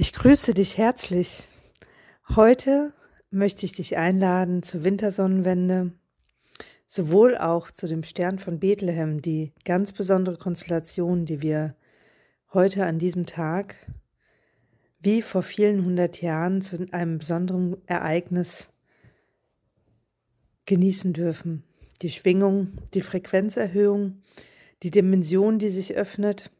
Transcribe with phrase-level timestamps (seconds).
[0.00, 1.48] Ich grüße dich herzlich.
[2.36, 2.92] Heute
[3.32, 5.90] möchte ich dich einladen zur Wintersonnenwende,
[6.86, 11.74] sowohl auch zu dem Stern von Bethlehem, die ganz besondere Konstellation, die wir
[12.54, 13.74] heute an diesem Tag
[15.00, 18.70] wie vor vielen hundert Jahren zu einem besonderen Ereignis
[20.66, 21.64] genießen dürfen.
[22.02, 24.22] Die Schwingung, die Frequenzerhöhung,
[24.84, 26.52] die Dimension, die sich öffnet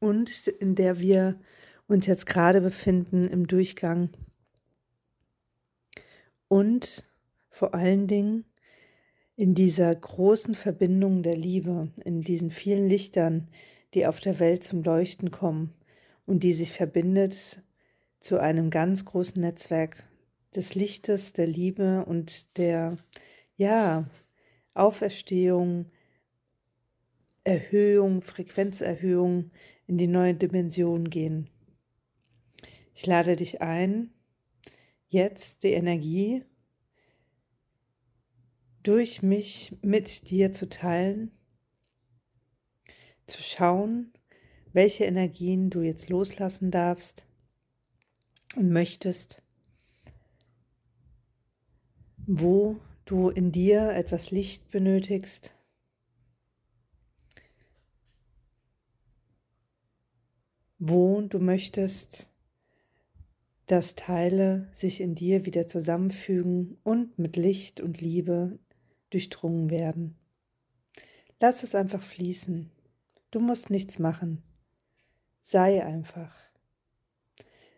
[0.00, 1.38] und in der wir
[1.86, 4.10] uns jetzt gerade befinden im Durchgang.
[6.48, 7.04] Und
[7.50, 8.44] vor allen Dingen
[9.36, 13.48] in dieser großen Verbindung der Liebe, in diesen vielen Lichtern,
[13.94, 15.74] die auf der Welt zum Leuchten kommen
[16.24, 17.62] und die sich verbindet
[18.18, 20.04] zu einem ganz großen Netzwerk
[20.54, 22.96] des Lichtes, der Liebe und der,
[23.56, 24.08] ja,
[24.74, 25.86] Auferstehung,
[27.44, 29.50] Erhöhung, Frequenzerhöhung
[29.86, 31.48] in die neue Dimension gehen.
[32.96, 34.10] Ich lade dich ein,
[35.06, 36.42] jetzt die Energie
[38.82, 41.30] durch mich mit dir zu teilen,
[43.26, 44.14] zu schauen,
[44.72, 47.26] welche Energien du jetzt loslassen darfst
[48.56, 49.42] und möchtest,
[52.26, 55.54] wo du in dir etwas Licht benötigst.
[60.78, 62.30] Wo du möchtest,
[63.66, 68.58] dass Teile sich in dir wieder zusammenfügen und mit Licht und Liebe
[69.10, 70.16] durchdrungen werden.
[71.40, 72.70] Lass es einfach fließen.
[73.30, 74.42] Du musst nichts machen.
[75.42, 76.34] Sei einfach.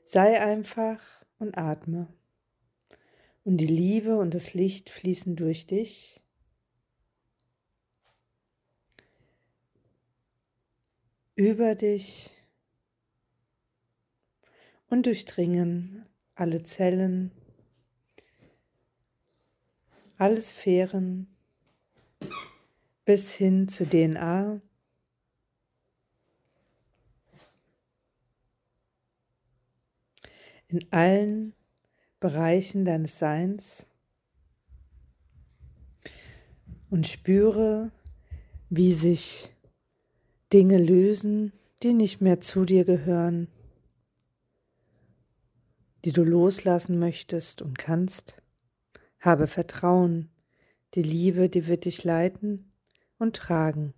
[0.05, 1.03] Sei einfach
[1.39, 2.09] und atme.
[3.45, 6.23] Und die Liebe und das Licht fließen durch dich.
[11.35, 12.31] Über dich
[14.89, 17.31] und durchdringen alle Zellen,
[20.17, 21.29] alle Sphären
[23.05, 24.61] bis hin zur DNA.
[30.71, 31.55] In allen
[32.21, 33.87] Bereichen deines Seins
[36.91, 37.91] und spüre,
[38.69, 39.55] wie sich
[40.53, 41.53] Dinge lösen,
[41.83, 43.49] die nicht mehr zu dir gehören
[46.09, 48.41] die du loslassen möchtest und kannst.
[49.21, 50.31] Habe Vertrauen,
[50.95, 52.73] die Liebe, die wird dich leiten
[53.19, 53.93] und tragen.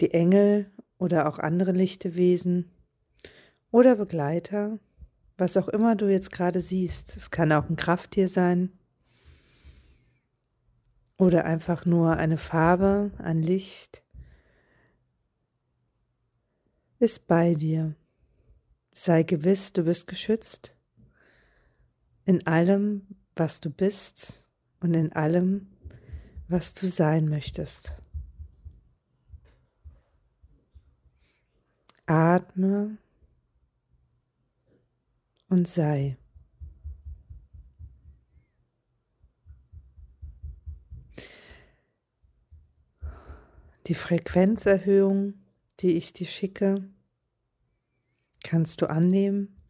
[0.00, 2.70] Die Engel oder auch andere lichte Wesen
[3.70, 4.78] oder Begleiter,
[5.38, 8.78] was auch immer du jetzt gerade siehst, es kann auch ein Krafttier sein
[11.16, 14.04] oder einfach nur eine Farbe, ein Licht,
[16.98, 17.96] ist bei dir.
[18.98, 20.74] Sei gewiss, du bist geschützt
[22.24, 24.46] in allem, was du bist
[24.80, 25.66] und in allem,
[26.48, 27.92] was du sein möchtest.
[32.06, 32.96] Atme
[35.50, 36.16] und sei.
[43.88, 45.34] Die Frequenzerhöhung,
[45.80, 46.95] die ich dir schicke,
[48.46, 49.60] kannst du annehmen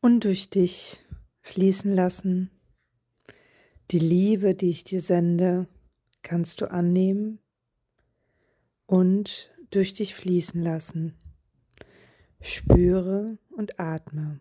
[0.00, 1.04] und durch dich
[1.42, 2.50] fließen lassen.
[3.90, 5.68] Die Liebe, die ich dir sende,
[6.22, 7.38] kannst du annehmen
[8.86, 11.12] und durch dich fließen lassen.
[12.40, 14.40] Spüre und atme.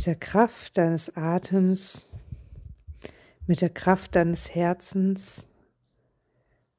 [0.00, 2.08] Mit der Kraft deines Atems,
[3.46, 5.46] mit der Kraft deines Herzens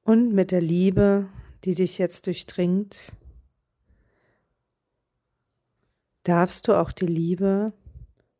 [0.01, 1.29] und mit der Liebe,
[1.63, 3.15] die dich jetzt durchdringt,
[6.23, 7.73] darfst du auch die Liebe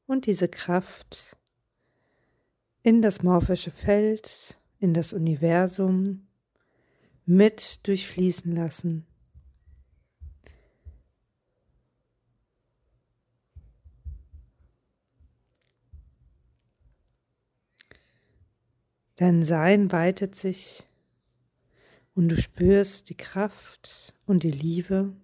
[0.08, 1.38] und diese Kraft
[2.82, 6.26] in das morphische Feld, in das Universum
[7.28, 9.06] mit durchfließen lassen.
[19.22, 20.90] Dein Sein weitet sich
[22.16, 25.16] und du spürst die Kraft und die Liebe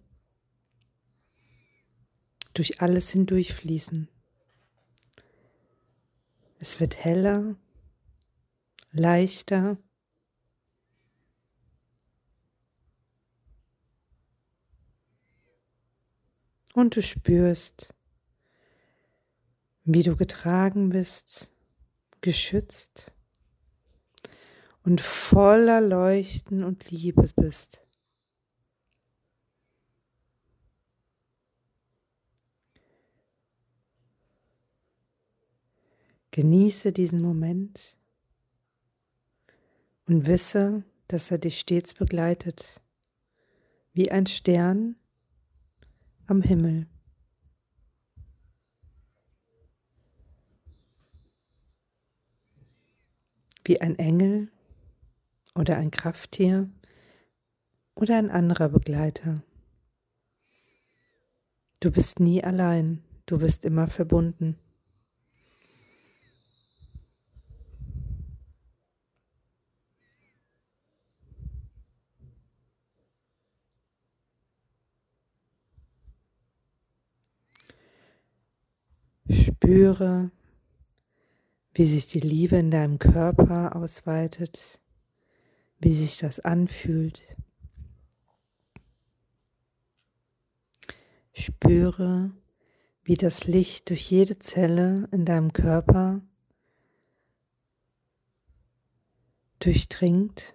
[2.54, 4.08] durch alles hindurchfließen.
[6.60, 7.56] Es wird heller,
[8.92, 9.80] leichter.
[16.76, 17.96] und du spürst,
[19.86, 21.50] wie du getragen bist,
[22.22, 23.17] geschützt
[24.88, 27.86] und voller Leuchten und Liebe bist.
[36.32, 37.98] Genieße diesen Moment
[40.06, 42.82] und wisse, dass er dich stets begleitet,
[43.92, 44.96] wie ein Stern
[46.28, 46.88] am Himmel.
[53.66, 54.50] Wie ein Engel
[55.58, 56.70] oder ein Krafttier
[57.96, 59.42] oder ein anderer Begleiter.
[61.80, 64.58] Du bist nie allein, du bist immer verbunden.
[79.30, 80.32] Spüre,
[81.74, 84.80] wie sich die Liebe in deinem Körper ausweitet,
[85.80, 87.22] wie sich das anfühlt.
[91.34, 92.32] Spüre,
[93.04, 96.22] wie das Licht durch jede Zelle in deinem Körper
[99.60, 100.54] durchdringt.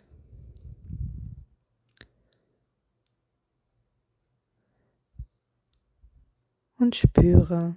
[6.77, 7.77] Und spüre,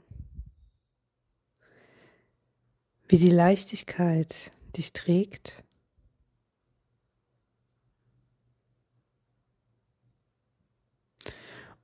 [3.08, 5.65] wie die Leichtigkeit dich trägt.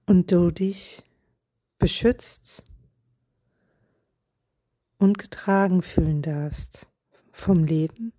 [0.05, 1.03] Und du dich
[1.77, 2.65] beschützt
[4.97, 6.87] und getragen fühlen darfst
[7.31, 8.13] vom Leben,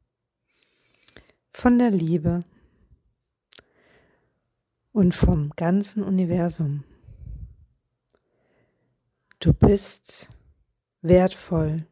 [1.53, 2.45] von der Liebe
[4.93, 6.85] und vom ganzen Universum.
[9.39, 10.31] Du bist
[11.03, 11.87] wertvoll.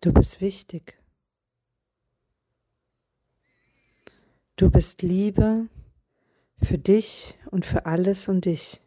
[0.00, 0.99] Du bist wichtig.
[4.60, 5.70] Du bist Liebe
[6.58, 8.82] für dich und für alles und dich.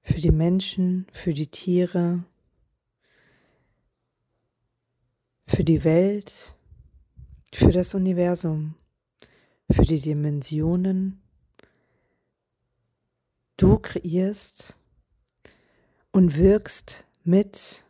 [0.00, 2.24] Für die Menschen, für die Tiere,
[5.46, 6.56] für die Welt,
[7.52, 8.76] für das Universum,
[9.70, 11.20] für die Dimensionen.
[13.58, 14.78] Du kreierst
[16.12, 17.84] und wirkst mit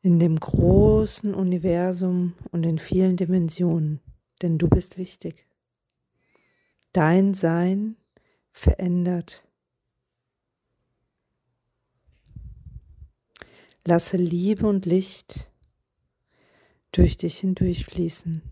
[0.00, 4.00] in dem großen Universum und in vielen Dimensionen,
[4.42, 5.46] denn du bist wichtig.
[6.92, 7.96] Dein Sein
[8.52, 9.46] verändert.
[13.86, 15.50] Lasse Liebe und Licht
[16.92, 18.42] durch dich hindurchfließen.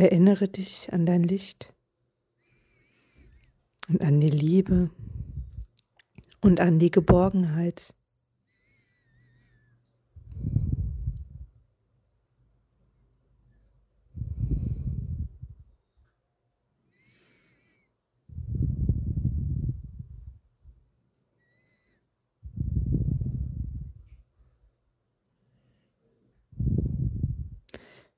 [0.00, 1.74] Erinnere dich an dein Licht
[3.86, 4.88] und an die Liebe
[6.40, 7.94] und an die Geborgenheit.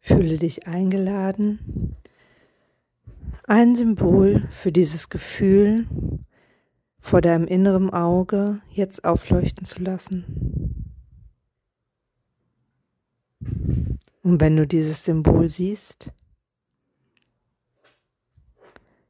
[0.05, 1.95] Fühle dich eingeladen,
[3.47, 5.87] ein Symbol für dieses Gefühl
[6.99, 10.25] vor deinem inneren Auge jetzt aufleuchten zu lassen.
[14.23, 16.13] Und wenn du dieses Symbol siehst,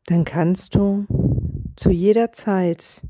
[0.06, 1.06] dann kannst du
[1.76, 3.02] zu jeder Zeit,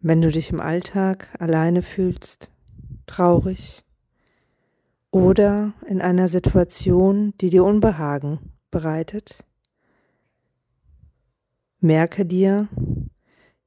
[0.00, 2.50] wenn du dich im Alltag alleine fühlst,
[3.04, 3.84] traurig,
[5.14, 8.40] oder in einer Situation, die dir Unbehagen
[8.72, 9.44] bereitet.
[11.78, 12.68] Merke dir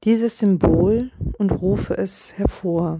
[0.03, 2.97] dieses Symbol und rufe es hervor.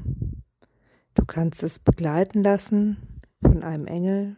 [1.14, 4.38] Du kannst es begleiten lassen von einem Engel,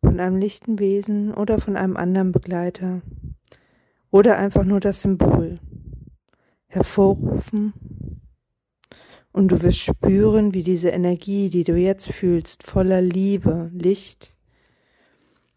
[0.00, 3.02] von einem lichten Wesen oder von einem anderen Begleiter
[4.10, 5.60] oder einfach nur das Symbol
[6.68, 7.74] hervorrufen
[9.36, 14.34] und du wirst spüren, wie diese Energie, die du jetzt fühlst, voller Liebe, Licht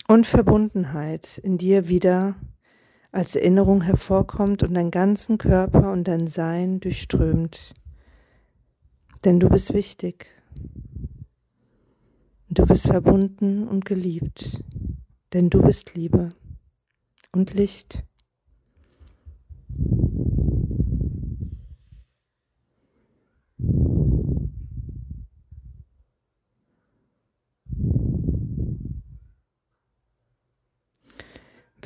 [0.09, 2.35] und Verbundenheit in dir wieder
[3.13, 7.73] als Erinnerung hervorkommt und deinen ganzen Körper und dein Sein durchströmt.
[9.23, 10.27] Denn du bist wichtig.
[12.49, 14.61] Du bist verbunden und geliebt,
[15.31, 16.31] denn du bist Liebe
[17.31, 18.03] und Licht.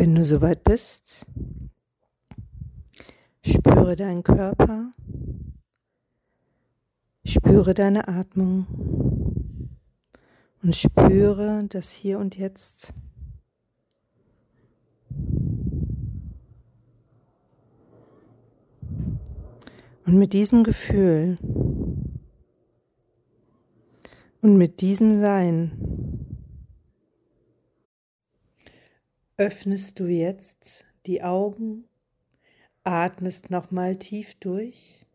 [0.04, 1.26] Wenn du soweit bist,
[3.42, 4.92] spüre deinen Körper,
[7.24, 8.68] spüre deine Atmung
[10.62, 12.94] und spüre das Hier und Jetzt.
[20.06, 21.38] Und mit diesem Gefühl
[24.42, 26.03] und mit diesem Sein
[29.38, 31.86] öffnest du jetzt die Augen,
[32.84, 35.06] atmest nochmal tief durch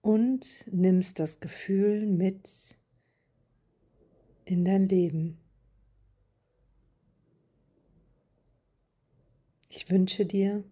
[0.00, 2.78] und nimmst das Gefühl mit
[4.44, 5.38] in dein Leben.
[9.68, 10.64] Ich wünsche dir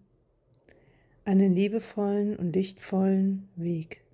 [1.24, 4.07] einen liebevollen und lichtvollen Weg.